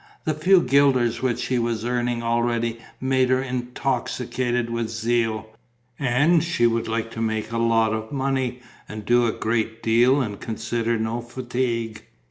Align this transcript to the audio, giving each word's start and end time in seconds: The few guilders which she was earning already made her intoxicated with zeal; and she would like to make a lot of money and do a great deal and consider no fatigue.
The 0.25 0.33
few 0.33 0.61
guilders 0.61 1.21
which 1.21 1.37
she 1.39 1.59
was 1.59 1.85
earning 1.85 2.23
already 2.23 2.79
made 2.99 3.29
her 3.29 3.39
intoxicated 3.43 4.71
with 4.71 4.89
zeal; 4.89 5.47
and 5.99 6.43
she 6.43 6.65
would 6.65 6.87
like 6.87 7.11
to 7.11 7.21
make 7.21 7.51
a 7.51 7.59
lot 7.59 7.93
of 7.93 8.11
money 8.11 8.61
and 8.89 9.05
do 9.05 9.27
a 9.27 9.31
great 9.31 9.83
deal 9.83 10.19
and 10.19 10.39
consider 10.39 10.97
no 10.97 11.21
fatigue. 11.21 12.01